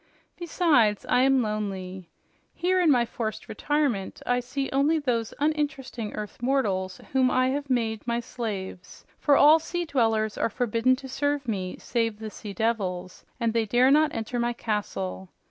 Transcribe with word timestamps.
Besides, 0.35 1.05
I 1.07 1.21
am 1.21 1.43
lonely. 1.43 2.09
Here 2.55 2.81
in 2.81 2.89
my 2.89 3.05
forced 3.05 3.47
retirement 3.47 4.19
I 4.25 4.39
see 4.39 4.67
only 4.73 4.97
those 4.97 5.31
uninteresting 5.37 6.13
earth 6.15 6.41
mortals 6.41 6.99
whom 7.11 7.29
I 7.29 7.49
have 7.49 7.69
made 7.69 8.07
my 8.07 8.19
slaves, 8.19 9.05
for 9.19 9.37
all 9.37 9.59
sea 9.59 9.85
dwellers 9.85 10.39
are 10.39 10.49
forbidden 10.49 10.95
to 10.95 11.07
serve 11.07 11.47
me 11.47 11.77
save 11.77 12.17
the 12.17 12.31
sea 12.31 12.51
devils, 12.53 13.25
and 13.39 13.53
they 13.53 13.67
dare 13.67 13.91
not 13.91 14.09
enter 14.11 14.39
my 14.39 14.53
castle. 14.53 15.29